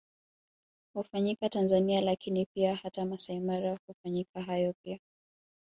Hufanyika 0.93 1.49
Tanzania 1.49 2.01
lakini 2.01 2.45
pia 2.55 2.75
hata 2.75 3.05
Maasai 3.05 3.39
Mara 3.39 3.79
hufanyika 3.87 4.41
hayo 4.41 4.73
pia 4.83 4.99